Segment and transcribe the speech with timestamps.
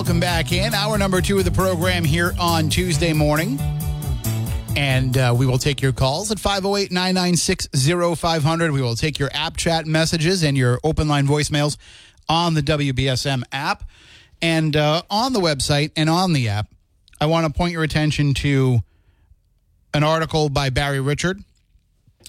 [0.00, 3.60] Welcome back in hour number two of the program here on Tuesday morning.
[4.74, 7.68] And uh, we will take your calls at 508 996
[8.18, 8.72] 0500.
[8.72, 11.76] We will take your app chat messages and your open line voicemails
[12.30, 13.84] on the WBSM app.
[14.40, 16.68] And uh, on the website and on the app,
[17.20, 18.78] I want to point your attention to
[19.92, 21.44] an article by Barry Richard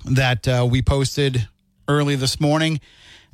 [0.03, 1.47] that uh, we posted
[1.87, 2.81] early this morning.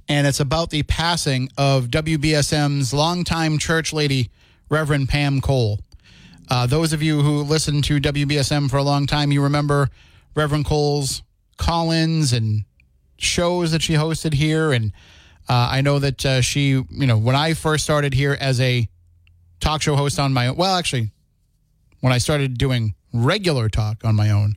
[0.10, 4.30] And it's about the passing of WBSM's longtime church lady,
[4.70, 5.80] Reverend Pam Cole.
[6.50, 9.90] Uh, those of you who listened to WBSM for a long time, you remember
[10.34, 11.24] Reverend Cole's
[11.58, 12.64] call-ins and
[13.18, 14.72] shows that she hosted here.
[14.72, 14.94] And
[15.50, 18.88] uh, I know that uh, she, you know, when I first started here as a
[19.60, 21.12] talk show host on my own, well, actually,
[22.00, 24.56] when I started doing regular talk on my own,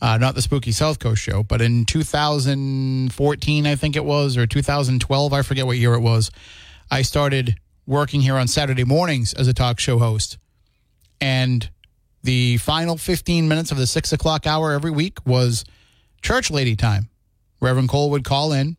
[0.00, 4.46] uh, not the Spooky South Coast show, but in 2014, I think it was, or
[4.46, 6.30] 2012, I forget what year it was,
[6.90, 10.38] I started working here on Saturday mornings as a talk show host.
[11.20, 11.68] And
[12.22, 15.64] the final 15 minutes of the six o'clock hour every week was
[16.22, 17.08] church lady time.
[17.60, 18.76] Reverend Cole would call in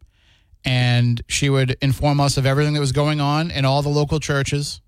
[0.63, 4.19] and she would inform us of everything that was going on in all the local
[4.19, 4.81] churches.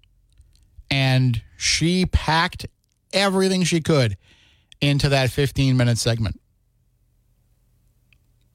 [0.90, 2.68] And she packed
[3.14, 4.18] everything she could
[4.82, 6.40] into that 15 minute segment.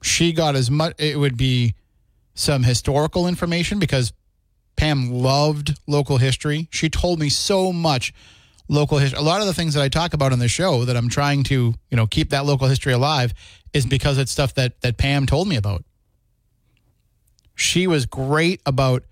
[0.03, 1.75] She got as much, it would be
[2.35, 4.13] some historical information because
[4.77, 6.69] Pam loved local history.
[6.71, 8.13] She told me so much
[8.69, 9.19] local history.
[9.19, 11.45] A lot of the things that I talk about on the show that I'm trying
[11.45, 13.33] to, you know, keep that local history alive
[13.73, 15.85] is because it's stuff that that Pam told me about.
[17.55, 19.03] She was great about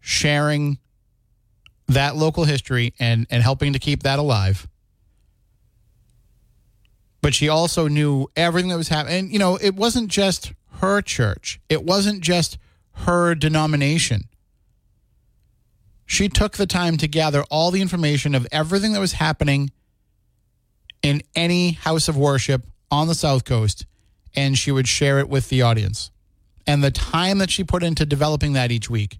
[0.00, 0.78] sharing
[1.86, 4.66] that local history and and helping to keep that alive
[7.24, 9.18] but she also knew everything that was happening.
[9.18, 12.58] And, you know, it wasn't just her church, it wasn't just
[13.06, 14.24] her denomination.
[16.04, 19.70] She took the time to gather all the information of everything that was happening
[21.02, 23.86] in any house of worship on the South Coast,
[24.36, 26.10] and she would share it with the audience.
[26.66, 29.16] And the time that she put into developing that each week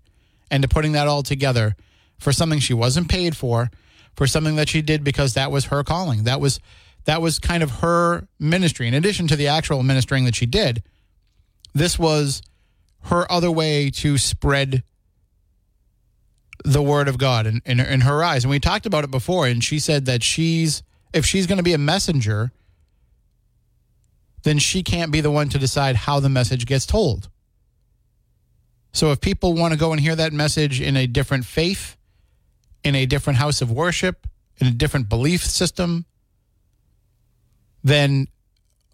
[0.50, 1.74] and to putting that all together
[2.18, 3.70] for something she wasn't paid for,
[4.14, 6.24] for something that she did because that was her calling.
[6.24, 6.60] That was
[7.04, 8.88] that was kind of her ministry.
[8.88, 10.82] In addition to the actual ministering that she did,
[11.74, 12.42] this was
[13.04, 14.82] her other way to spread
[16.64, 18.44] the word of God in, in, in her eyes.
[18.44, 20.82] And we talked about it before, and she said that she's,
[21.12, 22.52] if she's going to be a messenger,
[24.44, 27.28] then she can't be the one to decide how the message gets told.
[28.92, 31.96] So if people want to go and hear that message in a different faith,
[32.84, 34.26] in a different house of worship,
[34.58, 36.06] in a different belief system,
[37.84, 38.26] then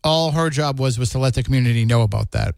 [0.03, 2.57] all her job was was to let the community know about that.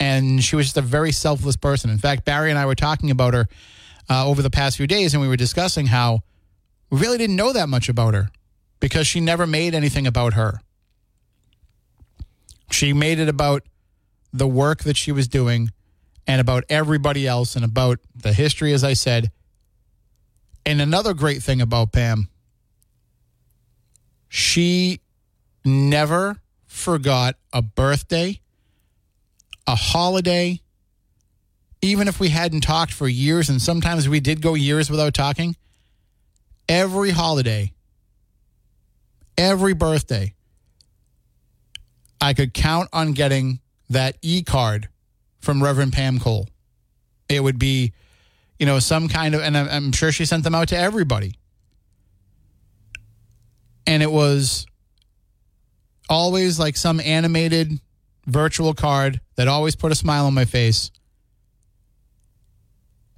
[0.00, 1.90] And she was just a very selfless person.
[1.90, 3.48] In fact, Barry and I were talking about her
[4.08, 6.20] uh, over the past few days, and we were discussing how
[6.88, 8.30] we really didn't know that much about her
[8.78, 10.60] because she never made anything about her.
[12.70, 13.64] She made it about
[14.32, 15.70] the work that she was doing
[16.26, 19.32] and about everybody else and about the history, as I said.
[20.64, 22.28] And another great thing about Pam,
[24.28, 25.00] she
[25.64, 28.40] never forgot a birthday,
[29.66, 30.60] a holiday,
[31.82, 35.56] even if we hadn't talked for years, and sometimes we did go years without talking.
[36.68, 37.72] Every holiday,
[39.36, 40.34] every birthday,
[42.20, 43.60] I could count on getting
[43.90, 44.88] that e card
[45.40, 46.48] from Reverend Pam Cole.
[47.28, 47.92] It would be,
[48.58, 51.34] you know, some kind of, and I'm, I'm sure she sent them out to everybody.
[53.86, 54.66] And it was
[56.08, 57.80] always like some animated
[58.26, 60.90] virtual card that always put a smile on my face.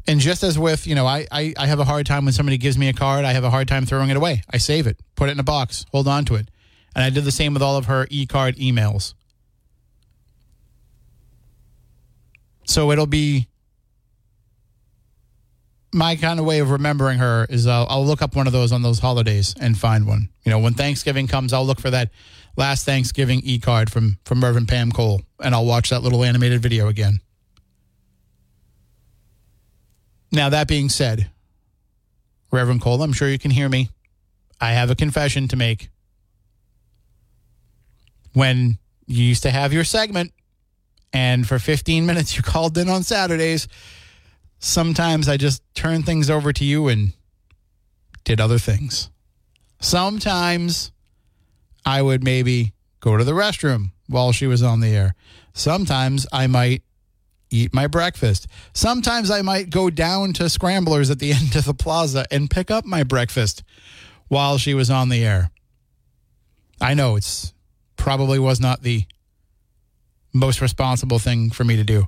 [0.07, 2.59] And just as with, you know, I, I, I have a hard time when somebody
[2.59, 4.43] gives me a card, I have a hard time throwing it away.
[4.51, 6.49] I save it, put it in a box, hold on to it.
[6.95, 9.15] And I did the same with all of her e card emails.
[12.65, 13.49] So it'll be
[15.93, 18.73] my kind of way of remembering her is I'll, I'll look up one of those
[18.73, 20.29] on those holidays and find one.
[20.45, 22.11] You know, when Thanksgiving comes, I'll look for that
[22.57, 26.61] last Thanksgiving e card from from Reverend Pam Cole, and I'll watch that little animated
[26.61, 27.21] video again.
[30.33, 31.31] Now that being said,
[32.53, 33.89] Reverend Cole, I'm sure you can hear me.
[34.61, 35.91] I have a confession to make.
[38.33, 40.33] When you used to have your segment,
[41.13, 43.67] and for 15 minutes you called in on Saturdays
[44.61, 47.13] sometimes I just turned things over to you and
[48.25, 49.11] did other things.
[49.81, 50.93] Sometimes
[51.85, 55.15] I would maybe go to the restroom while she was on the air.
[55.55, 56.83] Sometimes I might
[57.51, 58.47] eat my breakfast.
[58.73, 62.71] Sometimes I might go down to Scramblers at the end of the plaza and pick
[62.71, 63.63] up my breakfast
[64.29, 65.51] while she was on the air.
[66.81, 67.53] I know it's
[67.97, 69.05] probably was not the
[70.33, 72.07] most responsible thing for me to do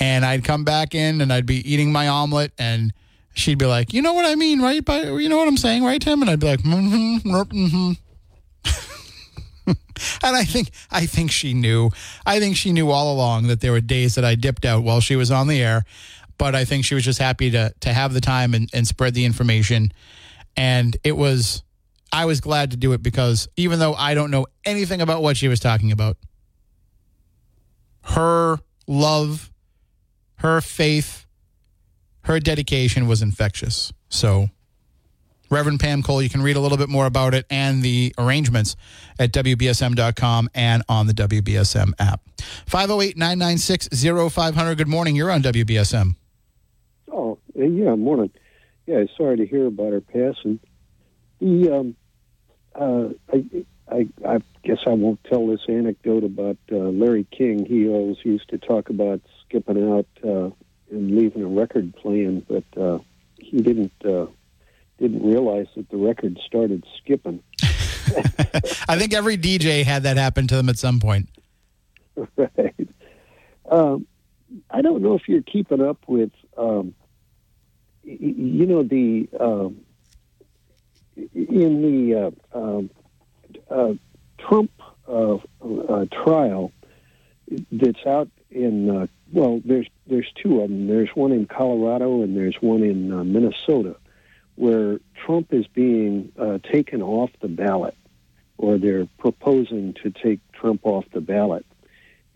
[0.00, 2.92] and I'd come back in and I'd be eating my omelet and
[3.34, 4.84] she'd be like, "You know what I mean, right?
[4.84, 7.92] But you know what I'm saying, right, Tim?" And I'd be like, "Mm-hmm, mm-hmm."
[10.22, 11.90] And I think I think she knew.
[12.26, 15.00] I think she knew all along that there were days that I dipped out while
[15.00, 15.84] she was on the air,
[16.38, 19.14] but I think she was just happy to to have the time and, and spread
[19.14, 19.92] the information.
[20.56, 21.62] And it was
[22.12, 25.36] I was glad to do it because even though I don't know anything about what
[25.36, 26.16] she was talking about,
[28.02, 29.50] her love
[30.40, 31.26] her faith,
[32.22, 33.92] her dedication was infectious.
[34.08, 34.48] So,
[35.50, 38.76] Reverend Pam Cole, you can read a little bit more about it and the arrangements
[39.18, 42.22] at WBSM.com and on the WBSM app.
[42.66, 43.88] 508 996
[44.32, 44.78] 0500.
[44.78, 45.16] Good morning.
[45.16, 46.14] You're on WBSM.
[47.12, 48.30] Oh, yeah, morning.
[48.86, 50.60] Yeah, sorry to hear about her passing.
[51.40, 51.96] The, um,
[52.74, 57.66] uh, I, I, I guess I won't tell this anecdote about uh, Larry King.
[57.66, 60.50] He always used to talk about skipping out uh,
[60.90, 62.98] and leaving a record playing, but uh,
[63.38, 64.26] he didn't uh,
[65.00, 67.42] didn't realize that the record started skipping.
[68.88, 71.28] I think every DJ had that happen to them at some point.
[72.36, 72.88] Right.
[73.70, 74.06] Um,
[74.70, 76.94] I don't know if you're keeping up with, um,
[78.02, 79.80] you know, the um,
[81.16, 82.90] in the uh, um,
[83.70, 83.92] uh,
[84.38, 84.72] Trump
[85.08, 86.72] uh, uh, trial
[87.70, 90.88] that's out in uh, well, there's there's two of them.
[90.88, 93.96] There's one in Colorado and there's one in uh, Minnesota,
[94.60, 97.96] where Trump is being uh, taken off the ballot,
[98.58, 101.64] or they're proposing to take Trump off the ballot.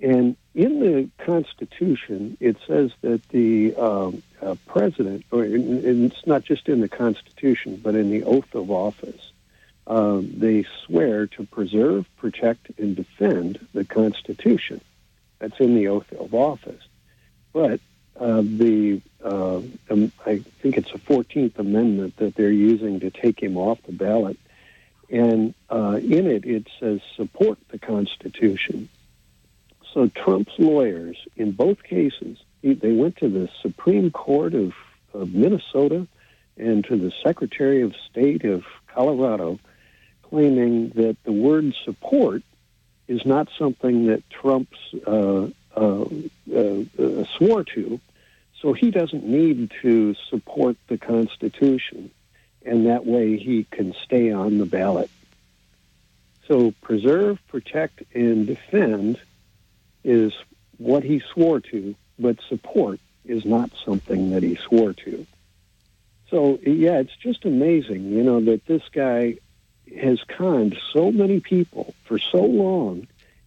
[0.00, 6.44] And in the Constitution, it says that the um, uh, president, or in, it's not
[6.44, 9.32] just in the Constitution, but in the oath of office,
[9.87, 14.81] um, they swear to preserve, protect, and defend the Constitution.
[15.41, 16.82] That's in the oath of office.
[17.53, 17.81] But
[18.19, 23.57] the uh, um, I think it's the Fourteenth Amendment that they're using to take him
[23.57, 24.39] off the ballot,
[25.11, 28.89] and uh, in it it says support the Constitution.
[29.93, 34.73] So Trump's lawyers, in both cases, they went to the Supreme Court of,
[35.13, 36.09] of Minnesota
[36.57, 39.61] and to the Secretary of State of Colorado,
[40.23, 42.43] claiming that the word support
[43.07, 46.05] is not something that Trump's uh, uh,
[46.57, 46.85] uh,
[47.37, 48.01] swore to.
[48.61, 52.11] So he doesn't need to support the Constitution,
[52.65, 55.11] and that way he can stay on the ballot.
[56.49, 59.20] So preserve, protect, and defend
[60.03, 60.32] is
[60.79, 65.27] what he swore to, but support is not something that he swore to.
[66.31, 69.39] So, yeah, it's just amazing, you know, that this guy
[70.01, 73.06] has conned so many people for so long,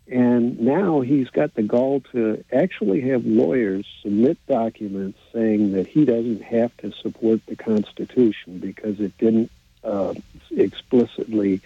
[0.10, 6.06] and now he's got the gall to actually have lawyers submit documents saying that he
[6.06, 9.52] doesn't have to support the Constitution because it didn't
[9.84, 10.14] uh,
[10.56, 11.62] explicitly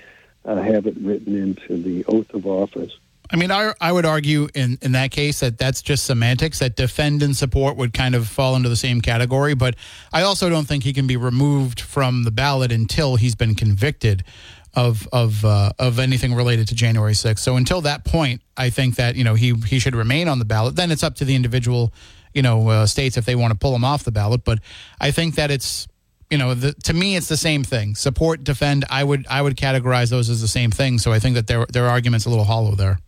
[0.46, 2.98] uh, have it written into the oath of office.
[3.34, 6.76] I mean, I, I would argue in, in that case that that's just semantics, that
[6.76, 9.54] defend and support would kind of fall into the same category.
[9.54, 9.76] But
[10.12, 14.26] I also don't think he can be removed from the ballot until he's been convicted
[14.74, 17.40] of of uh, of anything related to January 6th.
[17.40, 20.46] So until that point, I think that you know he he should remain on the
[20.46, 20.76] ballot.
[20.76, 21.94] Then it's up to the individual
[22.34, 24.44] you know uh, states if they want to pull him off the ballot.
[24.44, 24.60] But
[25.00, 25.88] I think that it's
[26.30, 27.96] you know the, to me it's the same thing.
[27.96, 28.86] Support, defend.
[28.90, 30.98] I would I would categorize those as the same thing.
[30.98, 33.00] So I think that their their argument's a little hollow there.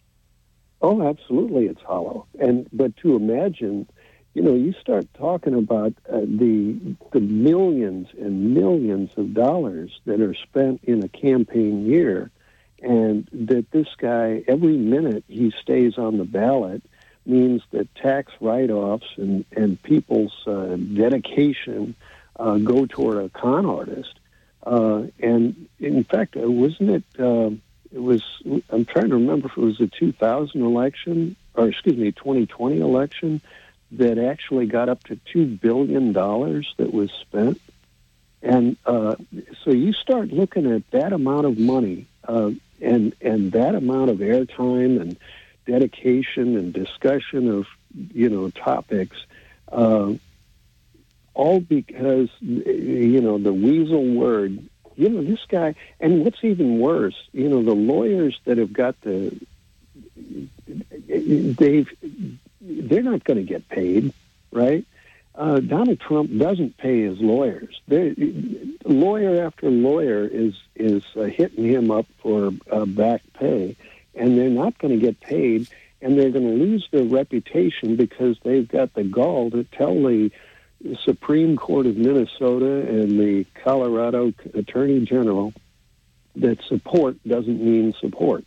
[0.81, 2.27] Oh, absolutely, it's hollow.
[2.39, 3.87] And but to imagine
[4.33, 10.21] you know, you start talking about uh, the the millions and millions of dollars that
[10.21, 12.31] are spent in a campaign year,
[12.81, 16.81] and that this guy every minute he stays on the ballot
[17.25, 21.95] means that tax write-offs and and people's uh, dedication
[22.37, 24.19] uh, go toward a con artist.
[24.65, 27.03] Uh, and in fact, uh, wasn't it?
[27.19, 27.51] Uh,
[27.91, 28.23] it was.
[28.71, 33.41] I'm trying to remember if it was the 2000 election or excuse me, 2020 election
[33.97, 37.61] that actually got up to two billion dollars that was spent.
[38.41, 39.15] And uh,
[39.63, 44.17] so you start looking at that amount of money uh, and and that amount of
[44.17, 45.17] airtime and
[45.65, 47.67] dedication and discussion of
[48.13, 49.17] you know topics,
[49.71, 50.13] uh,
[51.33, 54.69] all because you know the weasel word.
[54.95, 58.99] You know this guy, and what's even worse, you know the lawyers that have got
[59.01, 59.35] the
[61.07, 61.89] they've
[62.63, 64.13] they're not going to get paid,
[64.51, 64.85] right?
[65.35, 67.81] Uh, Donald Trump doesn't pay his lawyers.
[67.87, 68.13] They're,
[68.85, 73.75] lawyer after lawyer is is uh, hitting him up for uh, back pay,
[74.13, 75.67] and they're not going to get paid,
[76.01, 80.31] and they're going to lose their reputation because they've got the gall to tell the
[81.03, 85.53] Supreme Court of Minnesota and the Colorado Attorney General
[86.35, 88.45] that support doesn't mean support,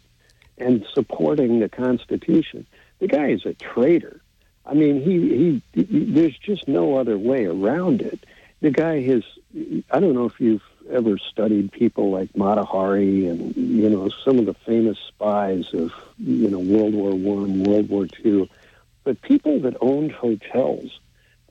[0.56, 2.64] and supporting the Constitution.
[2.99, 4.21] The guy is a traitor.
[4.65, 8.25] I mean, he, he, he, there's just no other way around it.
[8.61, 9.23] The guy has,
[9.91, 14.38] I don't know if you've ever studied people like Mata Hari and, you know, some
[14.38, 18.49] of the famous spies of, you know, World War One, World War Two,
[19.05, 20.99] but people that owned hotels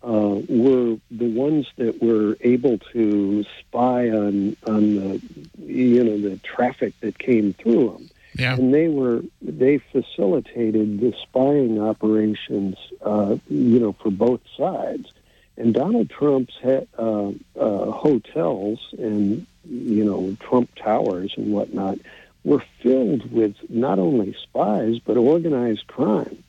[0.03, 5.21] uh, were the ones that were able to spy on, on the,
[5.57, 8.09] you know, the traffic that came through them.
[8.37, 8.55] Yeah.
[8.55, 15.11] And they were they facilitated the spying operations, uh, you know, for both sides.
[15.57, 21.97] And Donald Trump's ha- uh, uh, hotels and you know Trump Towers and whatnot
[22.43, 26.43] were filled with not only spies but organized crime.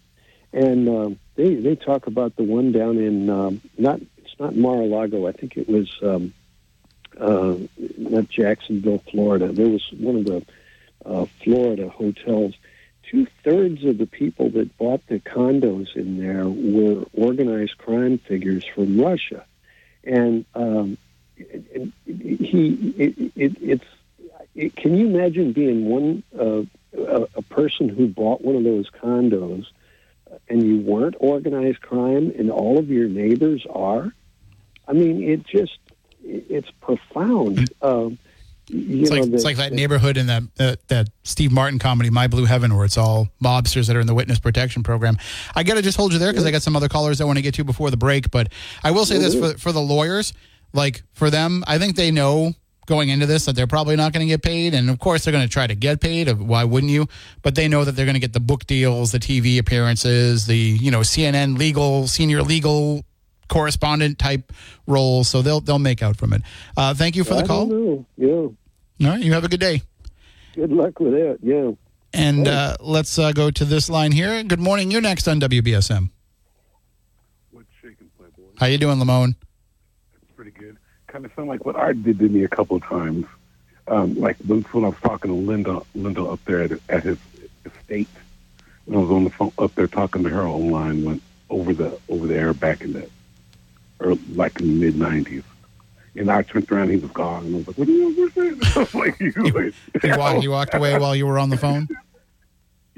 [0.53, 5.29] And um, they they talk about the one down in um, not it's not Mar-a-Lago.
[5.29, 6.35] I think it was um,
[7.17, 7.55] uh,
[7.97, 9.53] not Jacksonville, Florida.
[9.53, 10.45] There was one of the
[11.07, 12.55] uh, Florida hotels.
[13.11, 18.65] Two thirds of the people that bought the condos in there were organized crime figures
[18.75, 19.45] from Russia,
[20.03, 20.99] and um,
[21.37, 23.85] it, it, he it, it, it's.
[24.55, 26.63] It, can you imagine being one uh,
[26.99, 29.67] a, a person who bought one of those condos,
[30.49, 34.13] and you weren't organized crime, and all of your neighbors are?
[34.89, 35.79] I mean, it just
[36.25, 37.71] it's profound.
[37.83, 38.19] Um,
[38.69, 42.45] it's like, it's like that neighborhood in that, that, that Steve Martin comedy, My Blue
[42.45, 45.17] Heaven, where it's all mobsters that are in the witness protection program.
[45.55, 47.39] I got to just hold you there because I got some other callers I want
[47.39, 48.31] to get to before the break.
[48.31, 50.33] But I will say this for for the lawyers,
[50.73, 52.55] like for them, I think they know
[52.87, 55.33] going into this that they're probably not going to get paid, and of course they're
[55.33, 56.31] going to try to get paid.
[56.33, 57.09] Why wouldn't you?
[57.43, 60.57] But they know that they're going to get the book deals, the TV appearances, the
[60.57, 63.05] you know CNN legal senior legal
[63.49, 64.53] correspondent type
[64.87, 66.43] role, so they'll they'll make out from it.
[66.77, 68.07] Uh, thank you for the call.
[68.17, 68.29] Yeah.
[68.29, 68.55] All
[69.01, 69.21] right.
[69.21, 69.83] You have a good day.
[70.55, 71.39] Good luck with that.
[71.43, 71.73] Yeah.
[72.13, 74.43] And uh, let's uh, go to this line here.
[74.43, 74.91] Good morning.
[74.91, 76.11] You're next on WBSM.
[77.51, 78.53] What's shaking, Playboy?
[78.59, 79.35] How you doing, Lamone?
[80.35, 80.79] Pretty good.
[81.09, 83.27] Kind of sound like what Art did to me a couple of times.
[83.89, 87.19] Um, like when I was talking to Linda, Linda up there at, at his
[87.67, 88.09] estate.
[88.87, 91.99] When I was on the phone up there talking to her online, went over the
[92.09, 93.09] over the air back in the
[94.01, 95.45] or like in the mid '90s.
[96.17, 97.45] And I turned around, he was gone.
[97.45, 98.61] And I was like, "What are you doing?"
[98.95, 99.73] like, you, you,
[100.03, 101.89] you, walked, you walked away while you were on the phone.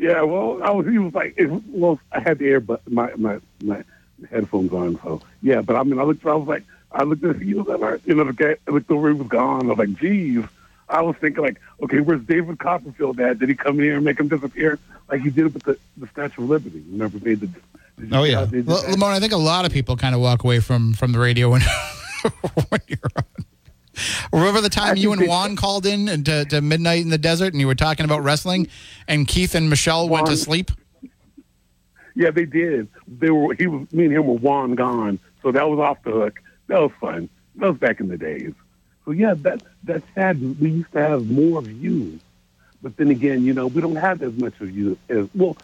[0.00, 0.86] Yeah, well, I was.
[0.86, 3.82] He was like, it, "Well, I had the ear, but my my my
[4.30, 6.24] headphones on, so yeah." But I mean, I looked.
[6.24, 6.62] I was like,
[6.92, 9.66] I looked at know, you know, the guy I looked over, he was gone.
[9.66, 10.44] I was like, "Geez."
[10.88, 13.38] I was thinking like, okay, where's David Copperfield at?
[13.38, 14.78] Did he come in here and make him disappear
[15.10, 16.82] like he did with the, the Statue of Liberty?
[16.90, 17.50] Remember, made the.
[18.12, 19.12] Oh yeah, well, Lamone.
[19.12, 21.62] I think a lot of people kind of walk away from from the radio when
[22.68, 23.24] when you're on.
[24.32, 27.60] Remember the time you and Juan called in to, to Midnight in the Desert and
[27.60, 28.68] you were talking about wrestling
[29.08, 30.70] and Keith and Michelle Juan, went to sleep?
[32.14, 32.88] Yeah, they did.
[33.08, 35.18] They were he was me and him were Juan gone.
[35.42, 36.38] So that was off the hook.
[36.68, 37.28] That was fun.
[37.56, 38.54] That was back in the days.
[39.08, 40.60] So yeah, that that's sad.
[40.60, 42.20] We used to have more of you,
[42.82, 45.56] But then again, you know, we don't have as much of you as well,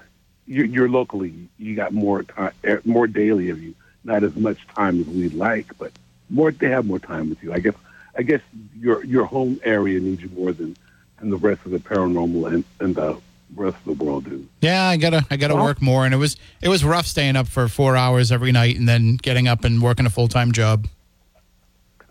[0.46, 1.34] you're, you're locally.
[1.58, 3.74] You got more time, er, more daily of you.
[4.02, 5.92] Not as much time as we'd like, but
[6.30, 6.52] more.
[6.52, 7.52] They have more time with you.
[7.52, 7.74] I guess.
[8.16, 8.40] I guess
[8.80, 10.74] your your home area needs you more than
[11.18, 13.20] than the rest of the paranormal and, and the
[13.54, 14.48] rest of the world do.
[14.62, 17.36] Yeah, I gotta I gotta well, work more, and it was it was rough staying
[17.36, 20.52] up for four hours every night and then getting up and working a full time
[20.52, 20.86] job.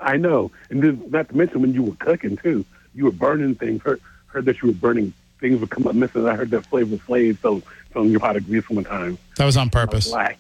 [0.04, 3.56] I know, and then not to mention when you were cooking too, you were burning
[3.56, 3.82] things.
[3.82, 6.28] Heard heard that you were burning things would come up missing.
[6.28, 9.18] I heard that Flavor Flav so telling you how to grease one time.
[9.38, 10.10] That was on purpose.
[10.10, 10.40] Black.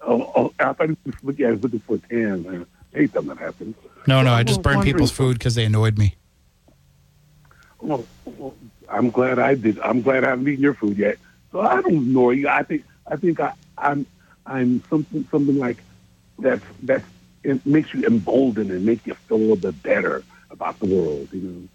[0.00, 2.42] Oh, oh, I thought he was looking, I was looking for a tan.
[2.42, 2.66] Man.
[2.92, 3.74] hate that that happened.
[4.06, 6.16] No, no, Well, I just well, burned people's food because they annoyed me.
[7.80, 8.54] Well, well,
[8.88, 9.78] I'm glad I did.
[9.78, 11.18] I'm glad I haven't eaten your food yet.
[11.52, 12.48] So I don't annoy you.
[12.48, 14.06] I think I think I, I'm
[14.46, 15.82] I'm something something like
[16.38, 17.04] that's that's
[17.44, 21.28] it makes you emboldened and make you feel a little bit better about the world.
[21.32, 21.68] You know,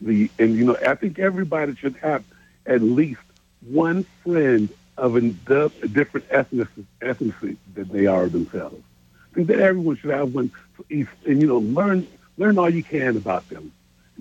[0.00, 2.24] the and you know I think everybody should have
[2.66, 3.20] at least
[3.68, 8.82] one friend of a different ethnicity, ethnicity than they are themselves.
[9.32, 10.50] I think that everyone should have one
[10.90, 12.06] and you know learn
[12.38, 13.72] learn all you can about them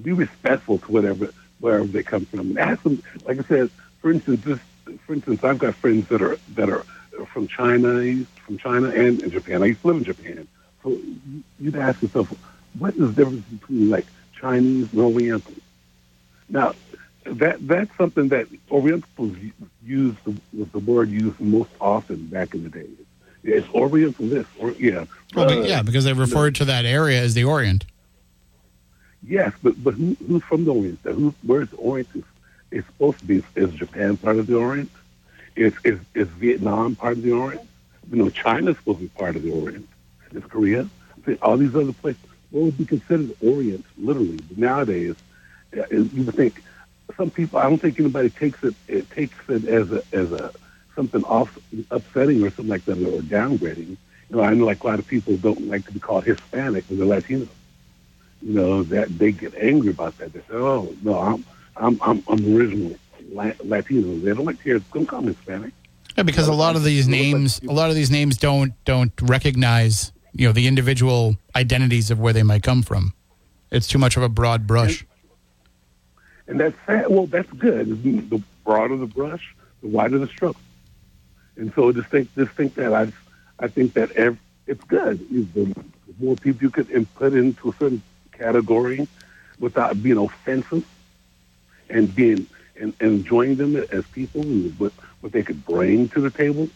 [0.02, 2.40] be respectful to whatever wherever they come from.
[2.42, 4.60] And ask them, like I said, for instance, this,
[5.06, 6.86] for instance, I've got friends that are that are
[7.28, 9.64] from China, from China and in Japan.
[9.64, 10.48] I used to live in Japan,
[10.86, 12.32] so you- you'd ask yourself,
[12.78, 14.06] what is the difference between like
[14.40, 15.54] Chinese and Oriental?
[16.48, 16.74] Now,
[17.26, 19.36] that that's something that Orientals
[19.84, 22.86] used the, was the word used most often back in the day.
[23.44, 27.34] It's Oriental this, or yeah, Well, uh, yeah, because they referred to that area as
[27.34, 27.86] the Orient.
[29.28, 31.00] Yes, but but who, who's from the Orient?
[31.04, 32.10] Who, where's the Orient?
[32.14, 32.24] Is,
[32.72, 33.44] it's supposed to be.
[33.56, 34.92] Is Japan part of the Orient?
[35.56, 37.68] Is is, is Vietnam part of the Orient?
[38.12, 39.88] You know, China's supposed to be part of the Orient.
[40.34, 40.88] Is Korea?
[41.42, 42.22] All these other places.
[42.52, 44.38] What would be considered Orient, literally?
[44.38, 45.16] But nowadays,
[45.76, 46.64] uh, you would think
[47.18, 47.60] some people.
[47.60, 48.76] I don't think anybody takes it.
[48.88, 50.52] It takes it as a as a
[50.96, 51.58] something off
[51.92, 53.98] upsetting or something like that or downgrading.
[54.30, 56.86] You know, I know like a lot of people don't like to be called Hispanic
[56.88, 57.48] when they're Latino
[58.46, 60.32] you know, that they get angry about that.
[60.34, 62.96] They say, "Oh no, I'm I'm I'm, I'm original
[63.32, 64.80] Latino." They don't like to hear.
[64.94, 65.74] Don't call me Hispanic.
[66.16, 70.12] Yeah, because a lot of these names, a lot of these names don't don't recognize
[70.36, 73.14] you know the individual identities of where they might come from.
[73.72, 75.06] It's too much of a broad brush.
[76.48, 77.08] And that's sad.
[77.10, 78.04] Well, that's good.
[78.04, 80.58] The broader the brush, the wider the stroke.
[81.56, 83.12] And so just think, just think that I,
[83.60, 84.38] I think that ev
[84.68, 85.20] it's good.
[85.54, 85.74] The
[86.20, 88.02] more people you in- put into a certain
[88.32, 89.08] category
[89.60, 90.86] without being offensive
[91.90, 96.20] and being and, and enjoying them as people and what, what they could bring to
[96.20, 96.68] the table.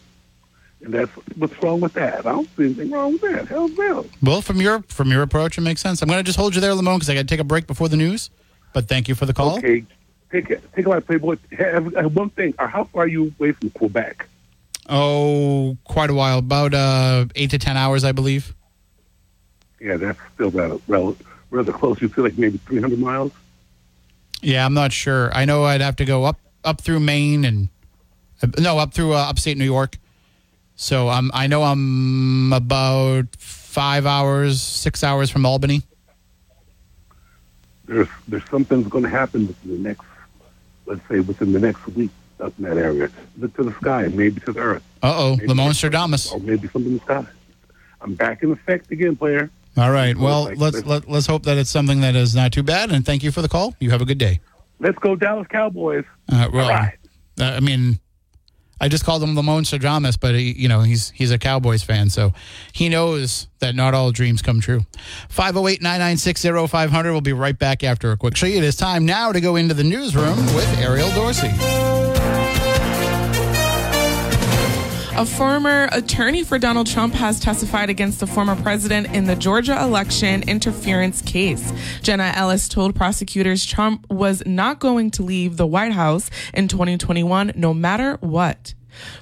[0.82, 2.26] And that's what's wrong with that.
[2.26, 3.48] I don't see anything wrong with that.
[3.48, 4.06] Hell's no.
[4.22, 6.00] Well, from your from your approach, it makes sense.
[6.00, 7.66] I'm going to just hold you there, Lamone, because I got to take a break
[7.66, 8.30] before the news.
[8.72, 9.58] But thank you for the call.
[9.58, 9.84] Okay,
[10.32, 10.62] take it.
[10.74, 11.36] Take a lot of Playboy.
[11.58, 12.54] Have, have one thing.
[12.58, 14.26] How far are you away from Quebec?
[14.88, 18.54] Oh, quite a while, about uh, eight to ten hours, I believe.
[19.80, 21.14] Yeah, that's still rather rather,
[21.50, 22.00] rather close.
[22.00, 23.32] You feel like maybe 300 miles.
[24.42, 25.30] Yeah, I'm not sure.
[25.34, 27.68] I know I'd have to go up up through Maine and
[28.42, 29.98] uh, no, up through uh, upstate New York.
[30.82, 35.82] So I'm I know I'm about five hours, six hours from Albany.
[37.84, 40.06] There's there's something's going to happen within the next,
[40.86, 42.08] let's say within the next week
[42.40, 43.10] up in that area.
[43.36, 46.32] Look to the sky, maybe to the earth, Uh oh, the Lamont Stradamus.
[46.32, 47.26] or maybe something in the sky.
[48.00, 49.50] I'm back in effect again, player.
[49.76, 50.16] All right.
[50.16, 50.86] Well, Like let's this.
[50.86, 52.90] let, let's hope that it's something that is not too bad.
[52.90, 53.74] And thank you for the call.
[53.80, 54.40] You have a good day.
[54.78, 56.04] Let's go Dallas Cowboys.
[56.32, 56.96] Uh, well, All right.
[57.38, 58.00] uh, I mean,
[58.80, 62.08] I just called him Lamont Stradamus, but he, you know he's he's a Cowboys fan,
[62.10, 62.32] so
[62.72, 64.80] he knows that not all dreams come true.
[65.28, 67.04] 508-996-0500.
[67.04, 68.46] We'll be right back after a quick show.
[68.46, 71.50] It is time now to go into the newsroom with Ariel Dorsey.
[75.20, 79.78] A former attorney for Donald Trump has testified against the former president in the Georgia
[79.78, 81.74] election interference case.
[82.00, 87.52] Jenna Ellis told prosecutors Trump was not going to leave the White House in 2021
[87.54, 88.72] no matter what.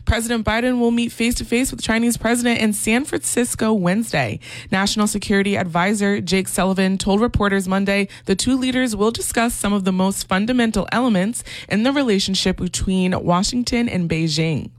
[0.05, 4.39] President Biden will meet face to face with Chinese president in San Francisco Wednesday.
[4.71, 9.83] National Security Advisor Jake Sullivan told reporters Monday the two leaders will discuss some of
[9.83, 14.71] the most fundamental elements in the relationship between Washington and Beijing.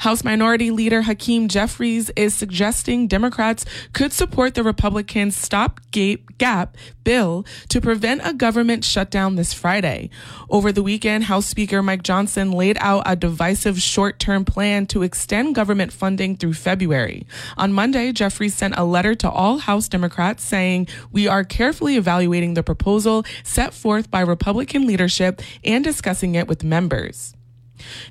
[0.00, 7.80] House Minority Leader Hakeem Jeffries is suggesting Democrats could support the Republican stopgap bill to
[7.80, 10.10] prevent a government shutdown this Friday.
[10.48, 15.02] Over the weekend, House Speaker Mike Johnson laid out a divisive short term plan to
[15.02, 17.26] extend government funding through February.
[17.56, 22.54] On Monday, Jeffries sent a letter to all House Democrats saying, We are carefully evaluating
[22.54, 27.34] the proposal set forth by Republican leadership and discussing it with members.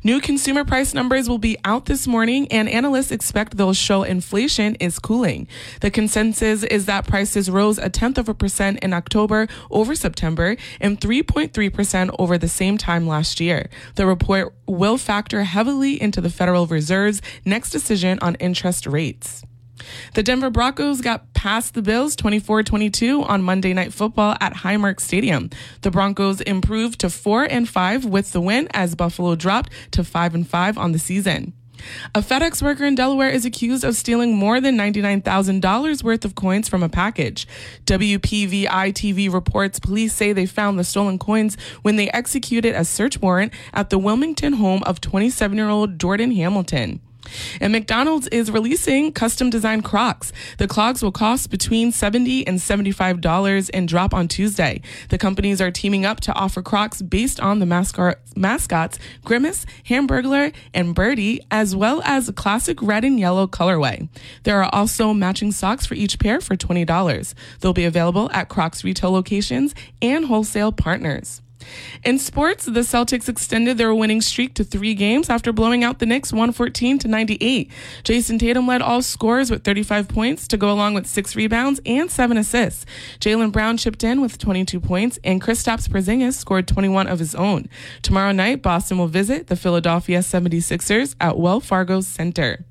[0.04, 4.76] New consumer price numbers will be out this morning, and analysts expect they'll show inflation
[4.76, 5.48] is cooling.
[5.82, 10.58] The consensus is that prices rose a tenth of a percent in October over September
[10.80, 13.70] and 3.3% over the same time last year.
[13.96, 19.44] The report will factor heavily into the Federal Reserve's next decision on interest rates.
[20.14, 25.00] The Denver Broncos got past the Bills 24 22 on Monday Night Football at Highmark
[25.00, 25.50] Stadium.
[25.82, 30.36] The Broncos improved to 4 and 5 with the win as Buffalo dropped to 5
[30.36, 31.54] and 5 on the season.
[32.16, 36.70] A FedEx worker in Delaware is accused of stealing more than $99,000 worth of coins
[36.70, 37.48] from a package.
[37.86, 43.20] WPVI TV reports police say they found the stolen coins when they executed a search
[43.22, 47.02] warrant at the Wilmington home of 27 year old Jordan Hamilton.
[47.62, 50.32] And McDonald's is releasing custom designed Crocs.
[50.58, 54.82] The clogs will cost between 70 and $75 and drop on Tuesday.
[55.10, 60.54] The companies are teaming up to offer Crocs based on the mascot, mascots Grimace, Hamburglar,
[60.74, 64.10] and Birdie, as well as a classic red and yellow colorway.
[64.44, 67.34] There are also matching socks for each pair for $20.
[67.60, 71.43] They'll be available at Crocs retail locations and wholesale partners.
[72.04, 76.06] In sports, the Celtics extended their winning streak to three games after blowing out the
[76.06, 77.72] Knicks 114 to 98.
[78.04, 82.12] Jayson Tatum led all scorers with 35 points to go along with six rebounds and
[82.12, 82.86] seven assists.
[83.20, 87.70] Jaylen Brown chipped in with 22 points, and Kristaps Porzingis scored 21 of his own.
[88.02, 92.66] Tomorrow night, Boston will visit the Philadelphia 76ers at Wells Fargo Center.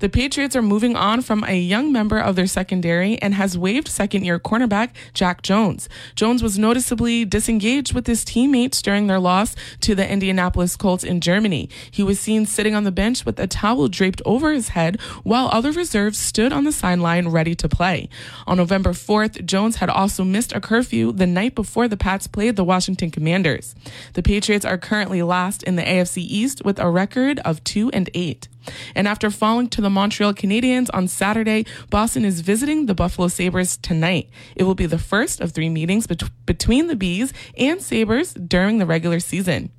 [0.00, 3.88] The Patriots are moving on from a young member of their secondary and has waived
[3.88, 5.88] second year cornerback Jack Jones.
[6.14, 11.20] Jones was noticeably disengaged with his teammates during their loss to the Indianapolis Colts in
[11.20, 11.68] Germany.
[11.90, 15.48] He was seen sitting on the bench with a towel draped over his head while
[15.52, 18.08] other reserves stood on the sideline ready to play.
[18.46, 22.56] On November 4th, Jones had also missed a curfew the night before the Pats played
[22.56, 23.74] the Washington Commanders.
[24.14, 28.10] The Patriots are currently last in the AFC East with a record of 2 and
[28.14, 28.48] 8.
[28.94, 33.76] And after falling to the Montreal Canadiens on Saturday, Boston is visiting the Buffalo Sabres
[33.76, 34.28] tonight.
[34.56, 38.78] It will be the first of three meetings bet- between the B's and Sabres during
[38.78, 39.70] the regular season.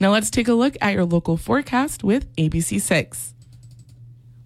[0.00, 3.32] Now let's take a look at your local forecast with ABC6.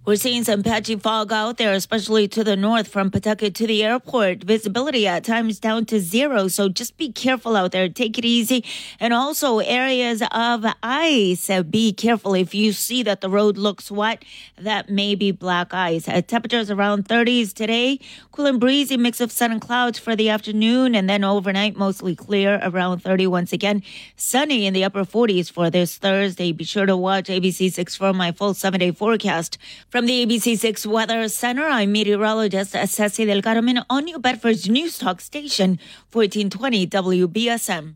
[0.07, 3.83] We're seeing some patchy fog out there, especially to the north from Pawtucket to the
[3.83, 4.45] airport.
[4.45, 7.89] Visibility at times down to zero, so just be careful out there.
[7.89, 8.65] Take it easy.
[9.01, 11.51] And also areas of ice.
[11.51, 14.25] Uh, be careful if you see that the road looks wet.
[14.57, 16.07] That may be black ice.
[16.07, 17.99] Uh, temperatures around 30s today.
[18.31, 22.15] Cool and breezy mix of sun and clouds for the afternoon, and then overnight mostly
[22.15, 23.83] clear around 30 once again.
[24.15, 26.53] Sunny in the upper 40s for this Thursday.
[26.53, 29.59] Be sure to watch ABC6 for my full seven day forecast.
[29.97, 35.23] From the ABC6 Weather Center, I'm meteorologist Ceci del Carmen on New Bedford's News Talk
[35.23, 35.79] Station,
[36.13, 37.95] 1420 WBSM.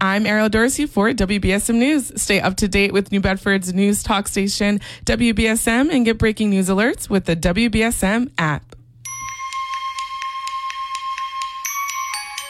[0.00, 2.12] I'm Ariel Dorsey for WBSM News.
[2.14, 6.68] Stay up to date with New Bedford's news talk station, WBSM, and get breaking news
[6.68, 8.76] alerts with the WBSM app.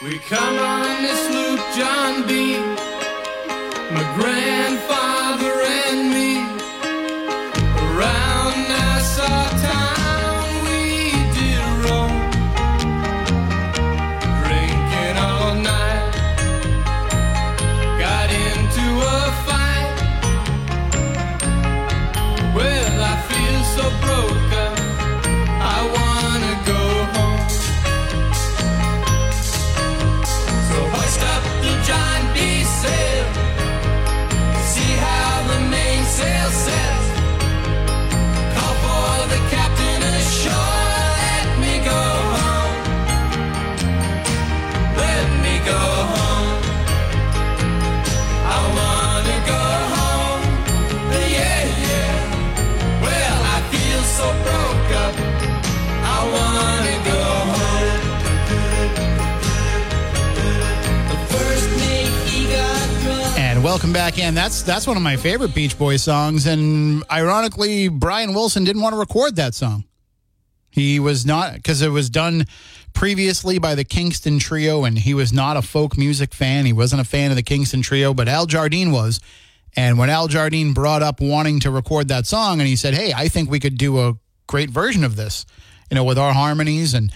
[0.03, 1.40] We come on this
[63.81, 64.35] welcome back in.
[64.35, 66.45] That's that's one of my favorite Beach Boys songs.
[66.45, 69.85] And ironically, Brian Wilson didn't want to record that song.
[70.71, 72.45] He was not because it was done
[72.93, 76.67] previously by the Kingston Trio, and he was not a folk music fan.
[76.67, 79.19] He wasn't a fan of the Kingston Trio, but Al Jardine was.
[79.75, 83.15] And when Al Jardine brought up wanting to record that song, and he said, "Hey,
[83.17, 84.13] I think we could do a
[84.47, 85.47] great version of this,
[85.91, 87.11] you know, with our harmonies," and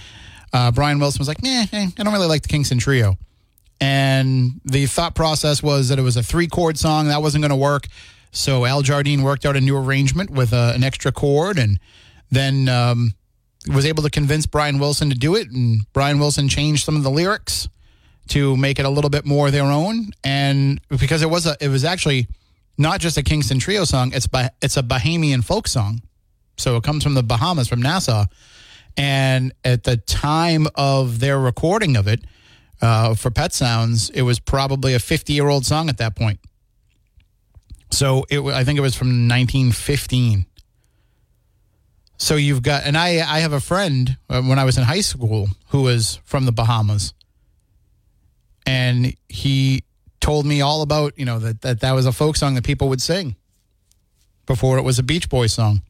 [0.55, 3.19] uh, Brian Wilson was like, "Nah, eh, I don't really like the Kingston Trio."
[3.81, 7.51] And the thought process was that it was a three chord song that wasn't going
[7.51, 7.87] to work.
[8.31, 11.79] So Al Jardine worked out a new arrangement with uh, an extra chord, and
[12.31, 13.15] then um,
[13.73, 15.51] was able to convince Brian Wilson to do it.
[15.51, 17.69] And Brian Wilson changed some of the lyrics
[18.29, 20.11] to make it a little bit more their own.
[20.25, 22.27] And because it was a, it was actually
[22.77, 26.03] not just a Kingston Trio song; it's by it's a Bahamian folk song.
[26.57, 28.25] So it comes from the Bahamas, from Nassau.
[28.97, 32.25] And at the time of their recording of it,
[32.85, 36.39] uh, for Pet Sounds, it was probably a 50 year old song at that point.
[37.91, 40.47] So it, I think it was from 1915.
[42.19, 45.01] So you've got, and I, I have a friend uh, when I was in high
[45.01, 47.15] school who was from the Bahamas,
[48.67, 49.85] and he
[50.21, 52.89] told me all about you know that that, that was a folk song that people
[52.89, 53.37] would sing
[54.47, 55.83] before it was a Beach Boys song.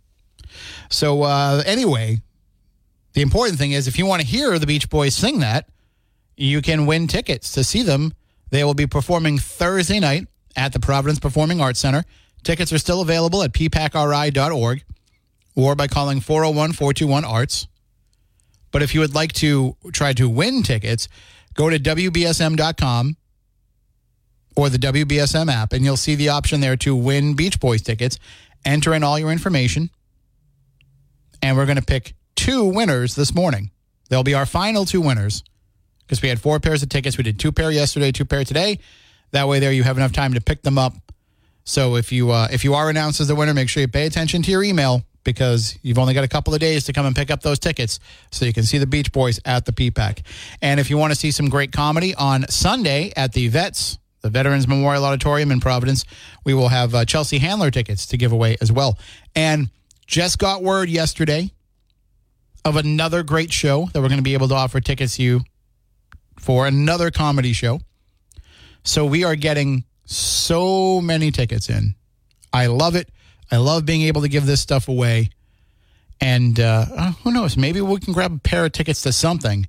[0.91, 2.21] So uh, anyway,
[3.13, 5.69] the important thing is if you want to hear the Beach Boys sing that,
[6.37, 8.13] you can win tickets to see them.
[8.51, 12.05] They will be performing Thursday night at the Providence Performing Arts Center.
[12.43, 14.85] Tickets are still available at ppacri.org
[15.57, 17.67] or by calling 401 421 ARTS.
[18.71, 21.09] But if you would like to try to win tickets,
[21.55, 23.17] go to WBSM.com
[24.57, 28.19] or the WBSM app, and you'll see the option there to win Beach Boys tickets.
[28.65, 29.91] Enter in all your information,
[31.43, 33.71] and we're going to pick two winners this morning.
[34.09, 35.43] They'll be our final two winners
[36.07, 37.17] because we had four pairs of tickets.
[37.17, 38.79] We did two pair yesterday, two pair today.
[39.33, 40.95] That way, there you have enough time to pick them up.
[41.65, 44.07] So if you uh, if you are announced as the winner, make sure you pay
[44.07, 47.17] attention to your email because you've only got a couple of days to come and
[47.17, 47.99] pick up those tickets
[48.31, 50.21] so you can see the Beach Boys at the PPAC.
[50.61, 54.29] And if you want to see some great comedy on Sunday at the Vets, the
[54.29, 56.05] Veterans Memorial Auditorium in Providence,
[56.45, 58.99] we will have uh, Chelsea Handler tickets to give away as well.
[59.35, 59.71] And
[60.07, 61.51] just got word yesterday
[62.65, 65.41] of another great show that we're going to be able to offer tickets to you
[66.45, 67.81] for another comedy show.
[68.83, 71.95] So we are getting so many tickets in.
[72.53, 73.09] I love it.
[73.51, 75.31] I love being able to give this stuff away.
[76.21, 77.57] And uh, uh, who knows?
[77.57, 79.67] Maybe we can grab a pair of tickets to something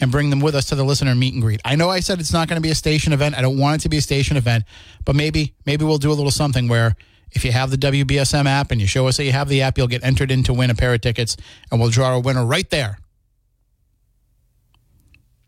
[0.00, 1.62] and bring them with us to the listener meet and greet.
[1.64, 3.34] I know I said it's not going to be a station event.
[3.34, 4.64] I don't want it to be a station event,
[5.06, 6.94] but maybe maybe we'll do a little something where
[7.32, 9.76] if you have the WBSM app and you show us that you have the app,
[9.76, 11.36] you'll get entered in to win a pair of tickets,
[11.70, 12.98] and we'll draw a winner right there.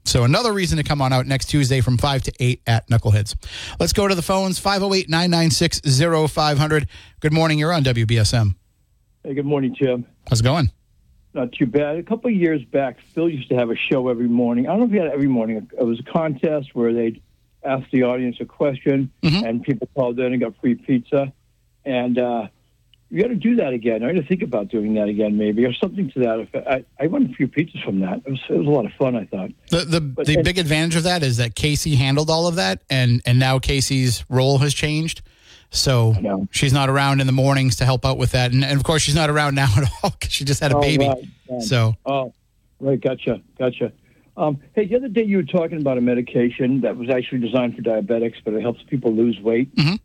[0.04, 3.34] So another reason to come on out next Tuesday from 5 to 8 at Knuckleheads.
[3.78, 6.86] Let's go to the phones 508-996-0500.
[7.20, 8.54] Good morning, you're on WBSM.
[9.24, 10.06] Hey, good morning, Jim.
[10.28, 10.70] How's it going?
[11.34, 11.96] Not too bad.
[11.96, 14.66] A couple of years back, Phil used to have a show every morning.
[14.66, 15.68] I don't know if he had it every morning.
[15.78, 17.22] It was a contest where they'd
[17.62, 19.48] ask the audience a question, Mhm.
[19.48, 21.32] and people called in and got free pizza.
[21.84, 22.48] And uh,
[23.10, 24.02] you got to do that again.
[24.04, 26.66] I got to think about doing that again, maybe, or something to that effect.
[26.68, 28.22] I, I won a few pizzas from that.
[28.24, 29.50] It was, it was a lot of fun, I thought.
[29.70, 32.82] The the, But- the big advantage of that is that Casey handled all of that,
[32.88, 35.22] and and now Casey's role has changed.
[35.72, 38.82] So she's not around in the mornings to help out with that, and, and of
[38.84, 41.08] course she's not around now at all because she just had a Oh, baby.
[41.08, 41.62] right.
[41.62, 42.32] So Oh,
[42.80, 43.00] right.
[43.00, 43.40] Gotcha.
[43.58, 43.92] Gotcha.
[44.36, 47.76] Um, hey, the other day you were talking about a medication that was actually designed
[47.76, 49.74] for diabetics, but it helps people lose weight.
[49.76, 50.00] Mhm.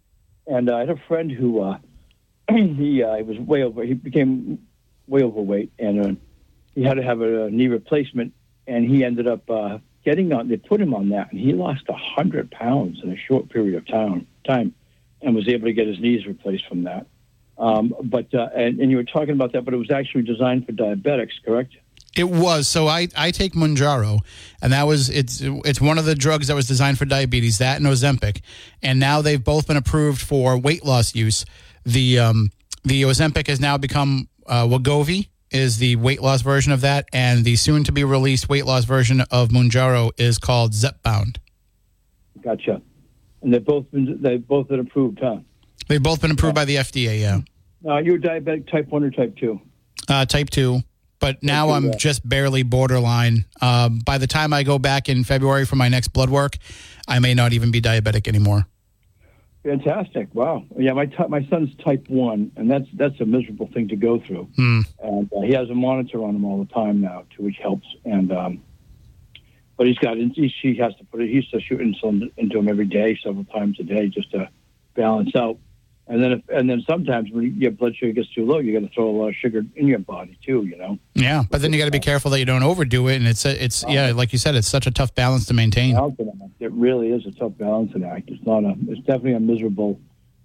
[0.47, 1.77] And uh, I had a friend who uh,
[2.49, 3.83] he uh, he was way over.
[3.83, 4.59] He became
[5.07, 6.19] way overweight, and uh,
[6.73, 8.33] he had to have a, knee replacement.
[8.67, 10.47] And he ended up uh, getting on.
[10.47, 13.75] They put him on that, and he lost a hundred pounds in a short period
[13.75, 14.27] of time.
[14.43, 14.73] Time,
[15.21, 17.05] and was able to get his knees replaced from that.
[17.57, 20.65] Um, but uh, and, and you were talking about that, but it was actually designed
[20.65, 21.75] for diabetics, correct?
[22.15, 22.67] It was.
[22.67, 24.19] So I, I take Mounjaro,
[24.61, 27.57] and that was it's it's one of the drugs that was designed for diabetes.
[27.57, 28.41] That and Ozempic,
[28.81, 31.45] and now they've both been approved for weight loss use.
[31.85, 32.49] The um
[32.83, 37.43] the Ozempic has now become uh, Wegovy is the weight loss version of that, and
[37.45, 41.37] the soon to be released weight loss version of Mounjaro is called Zepbound.
[42.41, 42.81] Gotcha.
[43.41, 45.37] And they've both been they've both been approved, huh?
[45.87, 47.21] They've both been approved by the FDA.
[47.21, 47.41] Yeah,
[47.81, 49.61] Now you're diabetic type one or type two?
[50.09, 50.81] uh, type two.
[51.19, 51.95] But now I'm yeah.
[51.97, 53.45] just barely borderline.
[53.61, 56.57] Um, by the time I go back in February for my next blood work,
[57.07, 58.67] I may not even be diabetic anymore.
[59.65, 60.27] Fantastic!
[60.35, 60.63] Wow.
[60.77, 64.19] Yeah, my ty- my son's type one, and that's that's a miserable thing to go
[64.19, 64.47] through.
[64.55, 64.81] Hmm.
[65.01, 67.87] And uh, he has a monitor on him all the time now, too, which helps.
[68.05, 68.63] And um,
[69.75, 71.29] but he's got he, he has to put it.
[71.29, 74.49] He has to shoot insulin into him every day, several times a day, just to
[74.93, 75.57] balance out.
[76.07, 78.87] And then if, and then sometimes when your blood sugar gets too low, you got
[78.87, 80.63] to throw a lot of sugar in your body too.
[80.63, 80.99] You know.
[81.15, 83.43] Yeah, but then you got to be careful that you don't overdo it, and it's
[83.43, 85.95] a, it's yeah, like you said, it's such a tough balance to maintain.
[86.59, 88.29] It really is a tough balancing act.
[88.29, 88.75] It's not a.
[88.87, 89.99] It's definitely a miserable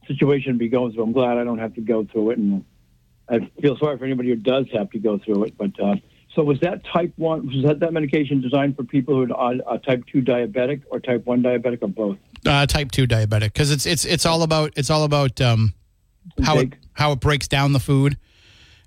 [0.07, 1.03] situation to be going through.
[1.03, 2.65] I'm glad I don't have to go through it, and
[3.29, 5.59] I feel sorry for anybody who does have to go through it.
[5.59, 5.97] But uh,
[6.35, 7.47] so was that type one?
[7.47, 11.27] Was that that medication designed for people who are uh, type two diabetic or type
[11.27, 12.19] one diabetic or both?
[12.47, 15.75] Uh, type two diabetic, because it's it's it's all about it's all about um,
[16.43, 18.17] how it how it breaks down the food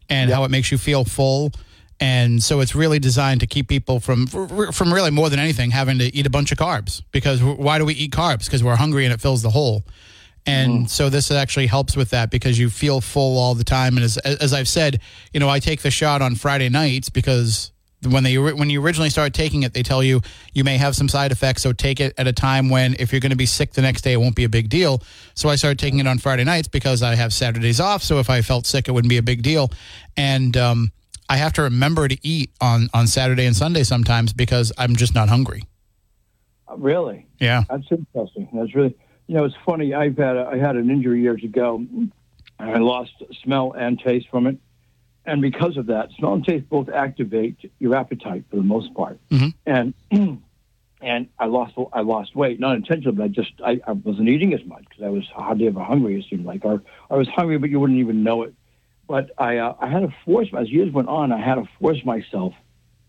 [0.10, 1.52] and how it makes you feel full.
[2.00, 6.00] And so it's really designed to keep people from from really more than anything having
[6.00, 7.04] to eat a bunch of carbs.
[7.12, 8.46] Because why do we eat carbs?
[8.46, 9.84] Because we're hungry and it fills the hole.
[10.46, 13.98] And so this actually helps with that because you feel full all the time.
[13.98, 15.00] And as as I've said,
[15.32, 17.72] you know, I take the shot on Friday nights because
[18.08, 20.22] when they when you originally start taking it, they tell you
[20.54, 21.62] you may have some side effects.
[21.62, 24.02] So take it at a time when if you're going to be sick the next
[24.02, 25.02] day, it won't be a big deal.
[25.34, 28.04] So I started taking it on Friday nights because I have Saturdays off.
[28.04, 29.72] So if I felt sick, it wouldn't be a big deal.
[30.18, 30.92] And um,
[31.30, 35.16] I have to remember to eat on on Saturday and Sunday sometimes because I'm just
[35.16, 35.64] not hungry.
[36.78, 37.28] Really?
[37.40, 37.64] Yeah.
[37.70, 38.50] That's interesting.
[38.54, 38.96] That's really
[39.28, 39.94] You know, it's funny.
[39.94, 42.12] I've had a, I had an injury years ago, and
[42.60, 43.12] I lost
[43.44, 44.58] smell and taste from it.
[45.26, 49.20] And because of that, smell and taste both activate your appetite for the most part.
[49.30, 49.54] Mhm.
[49.66, 49.94] And
[51.02, 54.54] and I lost I lost weight, not intentionally, but I just I, I wasn't eating
[54.54, 56.20] as much because I was hardly ever hungry.
[56.20, 58.54] It seemed like, or I was hungry, but you wouldn't even know it.
[59.08, 62.04] But I uh, I had to force as years went on, I had to force
[62.04, 62.54] myself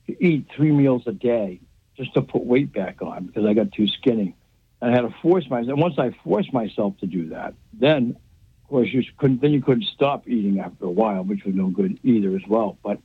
[0.06, 1.60] to eat three meals a day
[1.96, 4.36] just to put weight back on because I got too skinny.
[4.80, 5.70] And I had to force myself.
[5.70, 8.16] And once I forced myself to do that, then
[8.64, 9.42] of course you couldn't.
[9.42, 12.78] Then you couldn't stop eating after a while, which was no good either as well.
[12.82, 12.98] But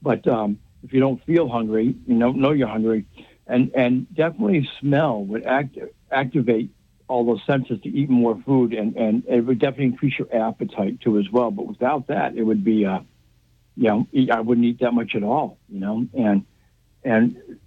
[0.00, 3.06] but um, if you don't feel hungry, you know know you're hungry,
[3.46, 5.76] and and definitely smell would act,
[6.10, 6.70] activate
[7.08, 11.00] all those senses to eat more food, and and it would definitely increase your appetite
[11.00, 11.50] too as well.
[11.50, 13.00] But without that, it would be uh,
[13.76, 16.44] you know I wouldn't eat that much at all, you know, and
[17.02, 17.58] and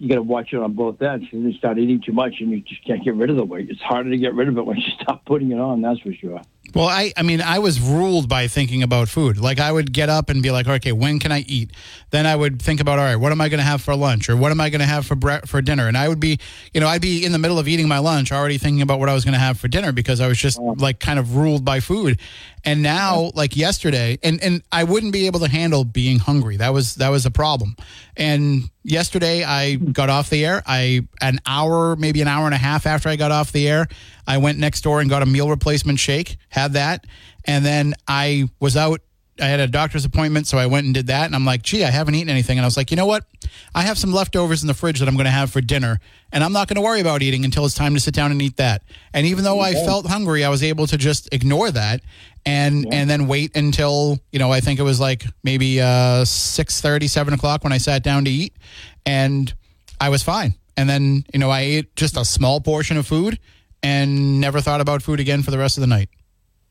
[0.00, 1.26] you got to watch it on both ends.
[1.30, 3.68] You start eating too much, and you just can't get rid of the weight.
[3.70, 5.82] It's harder to get rid of it when you stop putting it on.
[5.82, 6.40] That's for sure.
[6.74, 9.38] Well, I, I mean, I was ruled by thinking about food.
[9.38, 11.72] Like, I would get up and be like, okay, when can I eat?
[12.10, 14.28] Then I would think about, all right, what am I going to have for lunch,
[14.28, 15.88] or what am I going to have for bre- for dinner?
[15.88, 16.38] And I would be,
[16.72, 19.08] you know, I'd be in the middle of eating my lunch, already thinking about what
[19.08, 21.64] I was going to have for dinner because I was just like kind of ruled
[21.64, 22.20] by food.
[22.64, 26.58] And now, like yesterday, and and I wouldn't be able to handle being hungry.
[26.58, 27.74] That was that was a problem.
[28.16, 30.62] And yesterday, I got off the air.
[30.66, 33.88] I an hour, maybe an hour and a half after I got off the air,
[34.30, 36.36] I went next door and got a meal replacement shake.
[36.50, 37.04] Had that,
[37.46, 39.00] and then I was out.
[39.40, 41.26] I had a doctor's appointment, so I went and did that.
[41.26, 42.56] And I'm like, gee, I haven't eaten anything.
[42.56, 43.24] And I was like, you know what?
[43.74, 45.98] I have some leftovers in the fridge that I'm going to have for dinner,
[46.30, 48.40] and I'm not going to worry about eating until it's time to sit down and
[48.40, 48.84] eat that.
[49.12, 52.00] And even though I felt hungry, I was able to just ignore that
[52.46, 56.80] and and then wait until you know I think it was like maybe uh, six
[56.80, 58.54] thirty, seven o'clock when I sat down to eat,
[59.04, 59.52] and
[60.00, 60.54] I was fine.
[60.76, 63.40] And then you know I ate just a small portion of food
[63.82, 66.08] and never thought about food again for the rest of the night.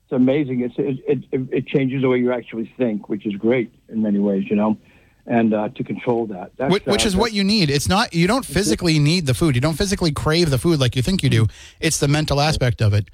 [0.06, 0.62] it's amazing.
[0.62, 4.20] It's it, it it changes the way you actually think, which is great in many
[4.20, 4.78] ways, you know.
[5.26, 7.70] And uh, to control that, that's, Which, which uh, is what you need.
[7.70, 9.54] It's not you don't physically need the food.
[9.54, 11.46] You don't physically crave the food like you think you do.
[11.80, 13.10] It's the mental aspect of it.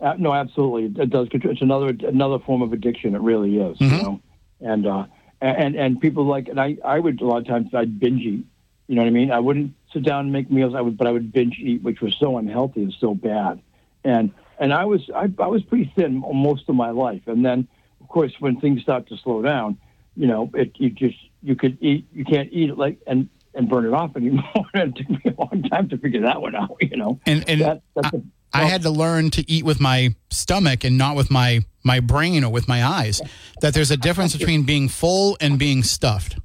[0.00, 1.26] Uh, no, absolutely, it does.
[1.32, 3.16] It's another another form of addiction.
[3.16, 4.20] It really is, you know.
[4.60, 5.06] And uh,
[5.40, 8.44] and and people like, and I I would a lot of times I'd binge eat.
[8.88, 9.30] You know what I mean?
[9.30, 10.74] I wouldn't sit down and make meals.
[10.74, 13.60] I would, but I would binge eat, which was so unhealthy and so bad.
[14.02, 17.22] And and I was I, I was pretty thin most of my life.
[17.26, 17.68] And then
[18.00, 19.78] of course when things start to slow down,
[20.16, 23.68] you know, it you just you could eat you can't eat it like and and
[23.68, 24.66] burn it off anymore.
[24.74, 26.76] it took me a long time to figure that one out.
[26.80, 27.20] You know.
[27.26, 28.22] And and That, that's a,
[28.52, 32.42] I had to learn to eat with my stomach and not with my my brain
[32.44, 33.20] or with my eyes.
[33.60, 36.38] That there's a difference between being full and being stuffed.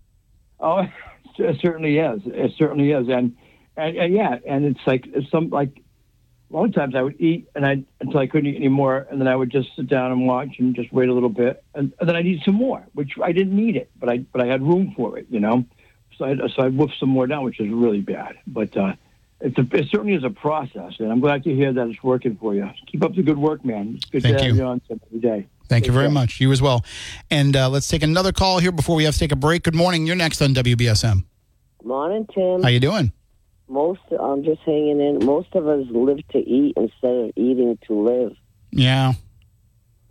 [0.60, 0.86] Oh,
[1.38, 2.22] it certainly is.
[2.26, 3.36] It certainly is, and
[3.78, 5.82] and, and yeah, and it's like it's some like
[6.52, 9.20] a lot of times I would eat and I until I couldn't eat anymore, and
[9.20, 11.94] then I would just sit down and watch and just wait a little bit, and,
[12.00, 14.48] and then I'd eat some more, which I didn't need it, but I but I
[14.48, 15.66] had room for it, you know.
[16.18, 18.76] So I so I woofed some more down, which is really bad, but.
[18.78, 18.94] uh
[19.44, 22.38] it's a, it certainly is a process, and I'm glad to hear that it's working
[22.38, 22.70] for you.
[22.88, 23.96] Keep up the good work, man.
[23.98, 24.62] It's good Thank to have you.
[24.62, 25.48] you on every day.
[25.70, 26.40] Thank you very much.
[26.40, 26.86] You as well.
[27.32, 29.64] And uh, let's take another call here before we have to take a break.
[29.64, 30.06] Good morning.
[30.06, 31.24] You're next on WBSM.
[31.84, 32.62] Morning, Tim.
[32.62, 33.12] How you doing?
[33.68, 35.26] Most, I'm just hanging in.
[35.26, 38.36] Most of us live to eat instead of eating to live.
[38.72, 39.14] Yeah.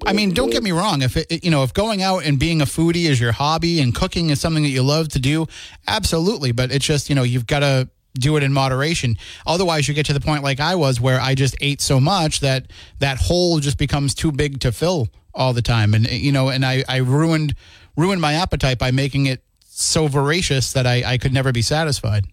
[0.05, 1.03] I mean, don't get me wrong.
[1.03, 3.95] If it, you know, if going out and being a foodie is your hobby and
[3.95, 5.47] cooking is something that you love to do,
[5.87, 6.53] absolutely.
[6.53, 9.17] But it's just you know you've got to do it in moderation.
[9.47, 12.41] Otherwise, you get to the point like I was, where I just ate so much
[12.41, 12.67] that
[12.99, 16.65] that hole just becomes too big to fill all the time, and you know, and
[16.65, 17.55] I I ruined
[17.97, 22.27] ruined my appetite by making it so voracious that I I could never be satisfied.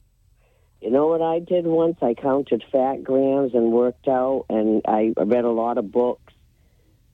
[0.81, 1.97] You know what I did once?
[2.01, 6.33] I counted fat grams and worked out, and I read a lot of books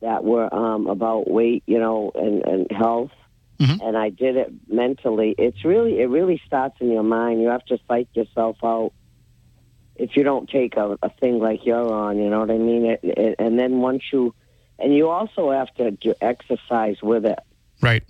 [0.02, 3.12] that were um, about weight, you know, and, and health.
[3.60, 3.80] Mhm.
[3.82, 5.34] And I did it mentally.
[5.38, 7.42] It's really, it really starts in your mind.
[7.42, 8.92] You have to psych yourself out
[9.96, 12.20] if you don't take a, a thing like you're on.
[12.20, 12.86] You know what I mean?
[12.86, 14.36] It, it, and then once you,
[14.80, 17.40] and you also have to do exercise with it.
[17.82, 18.04] Right.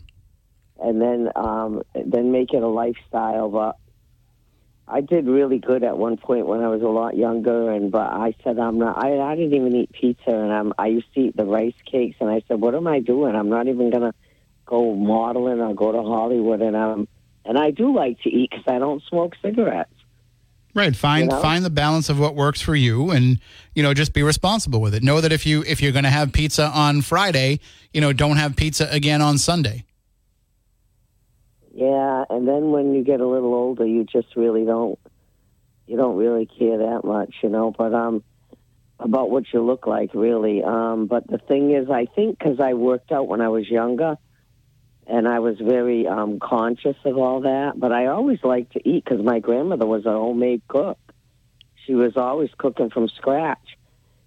[0.82, 3.50] and then um, then make it a lifestyle.
[3.50, 3.78] But
[4.88, 8.12] I did really good at one point when I was a lot younger, and but
[8.12, 9.04] I said I'm not.
[9.04, 12.18] I, I didn't even eat pizza, and I'm, I used to eat the rice cakes,
[12.20, 13.36] and I said, what am I doing?
[13.36, 14.14] I'm not even gonna
[14.66, 17.08] go modeling or go to Hollywood, and I'm
[17.46, 19.95] and I do like to eat because I don't smoke cigarettes.
[20.76, 20.94] Right.
[20.94, 21.42] Find You know?
[21.42, 23.40] find the balance of what works for you, and
[23.74, 25.02] you know just be responsible with it.
[25.02, 27.62] Know that if you if you're going to have pizza on Friday,
[27.94, 29.86] you know don't have pizza again on Sunday.
[31.74, 35.00] Yeah, and then when you get a little older, you just really don't,
[35.88, 37.74] you don't really care that much, you know.
[37.78, 38.24] But um,
[39.00, 40.64] about what you look like, really.
[40.64, 44.18] Um, but the thing is, I think because I worked out when I was younger,
[45.08, 47.74] and I was very um, conscious of all that.
[47.78, 50.98] But I always liked to eat because my grandmother was a homemade cook.
[51.86, 53.78] She was always cooking from scratch,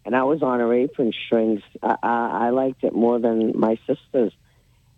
[0.05, 1.62] and I was on her apron strings.
[1.83, 4.33] I, I, I liked it more than my sisters.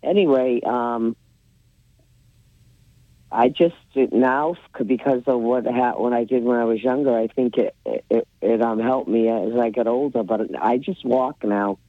[0.03, 1.15] Anyway, um,
[3.31, 4.55] I just now
[4.85, 7.15] because of what ha- what I did when I was younger.
[7.17, 10.23] I think it it, it um helped me as I got older.
[10.23, 11.79] But I just walk now.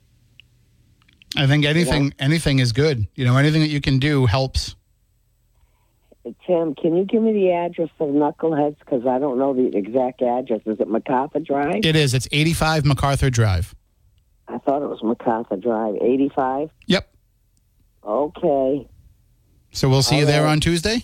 [1.37, 3.07] I think anything anything is good.
[3.15, 4.77] You know, anything that you can do helps.
[6.47, 8.79] Tim, can you give me the address of Knuckleheads?
[8.79, 10.61] Because I don't know the exact address.
[10.67, 11.85] Is it MacArthur Drive?
[11.85, 12.15] It is.
[12.15, 13.75] It's 85 MacArthur Drive.
[14.47, 15.97] I thought it was MacArthur Drive.
[16.01, 16.71] 85?
[16.87, 17.13] Yep.
[18.05, 18.89] Okay.
[19.73, 20.53] So we'll see you there All right.
[20.53, 21.03] on Tuesday,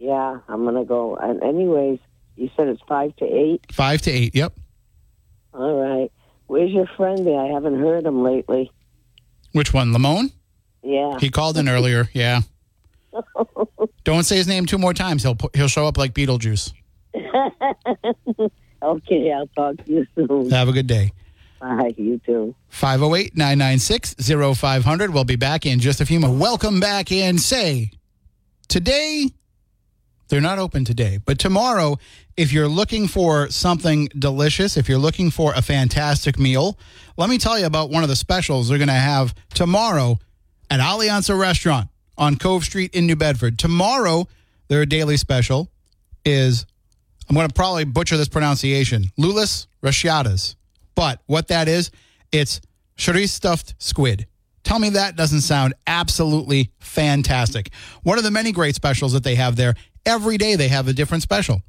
[0.00, 1.14] Yeah, I'm going to go.
[1.16, 2.00] And anyways,
[2.36, 3.66] you said it's 5 to 8?
[3.72, 4.34] 5 to 8.
[4.34, 4.58] Yep.
[5.54, 6.10] All right.
[6.46, 7.38] Where's your friend there?
[7.38, 8.72] I haven't heard him lately.
[9.52, 9.92] Which one?
[9.92, 10.32] Lamone?
[10.82, 11.18] Yeah.
[11.18, 12.08] He called in earlier.
[12.12, 12.40] Yeah.
[14.04, 15.22] Don't say his name two more times.
[15.22, 16.72] He'll he'll show up like Beetlejuice.
[18.82, 20.50] okay, I'll talk to you soon.
[20.50, 21.12] Have a good day.
[21.60, 21.92] Bye.
[21.96, 22.54] You too.
[22.68, 24.14] 508 996
[24.58, 25.12] 0500.
[25.12, 26.38] We'll be back in just a few minutes.
[26.38, 27.38] Welcome back in.
[27.38, 27.90] Say,
[28.68, 29.30] today,
[30.28, 31.98] they're not open today, but tomorrow,
[32.36, 36.78] if you're looking for something delicious, if you're looking for a fantastic meal,
[37.16, 40.18] let me tell you about one of the specials they're going to have tomorrow
[40.70, 43.58] at Alianza Restaurant on Cove Street in New Bedford.
[43.58, 44.28] Tomorrow,
[44.68, 45.70] their daily special
[46.24, 46.66] is,
[47.28, 50.56] I'm going to probably butcher this pronunciation, Lulis Rashadas.
[50.94, 51.90] But what that is,
[52.32, 52.60] it's
[52.96, 54.26] chorizo stuffed squid.
[54.64, 57.70] Tell me that doesn't sound absolutely fantastic.
[58.02, 59.74] One of the many great specials that they have there.
[60.08, 61.60] Every day they have a different special.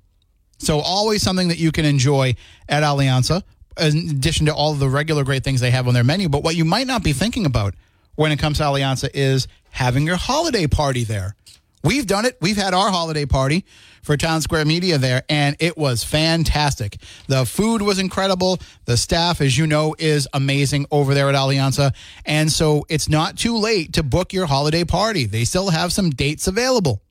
[0.59, 2.35] So always something that you can enjoy
[2.69, 3.43] at Alianza,
[3.77, 6.29] in addition to all the regular great things they have on their menu.
[6.29, 7.75] But what you might not be thinking about
[8.15, 11.35] when it comes to Alianza is having your holiday party there.
[11.83, 12.37] We've done it.
[12.39, 13.65] We've had our holiday party
[14.03, 16.97] for Town Square Media there, and it was fantastic.
[17.27, 18.59] The food was incredible.
[18.85, 21.93] The staff, as you know, is amazing over there at Alianza.
[22.25, 25.25] And so it's not too late to book your holiday party.
[25.25, 27.01] They still have some dates available.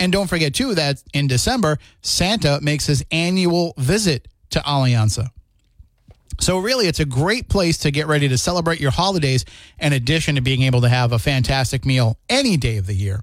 [0.00, 5.28] And don't forget, too, that in December, Santa makes his annual visit to Alianza.
[6.40, 9.44] So, really, it's a great place to get ready to celebrate your holidays,
[9.78, 13.22] in addition to being able to have a fantastic meal any day of the year.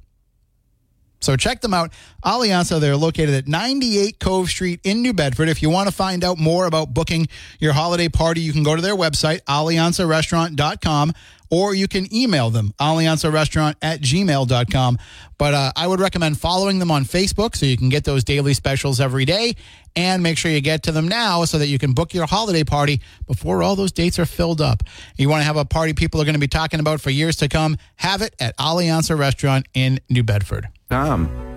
[1.21, 1.93] So check them out.
[2.25, 5.49] Alianza, they're located at 98 Cove Street in New Bedford.
[5.49, 7.27] If you want to find out more about booking
[7.59, 11.13] your holiday party, you can go to their website, alianzarestaurant.com,
[11.51, 14.97] or you can email them, alianzarestaurant at gmail.com.
[15.37, 18.53] But uh, I would recommend following them on Facebook so you can get those daily
[18.53, 19.55] specials every day.
[19.93, 22.63] And make sure you get to them now so that you can book your holiday
[22.63, 24.83] party before all those dates are filled up.
[25.17, 27.35] You want to have a party people are going to be talking about for years
[27.37, 27.75] to come?
[27.97, 30.69] Have it at Alianza Restaurant in New Bedford.
[30.89, 31.50] Tom,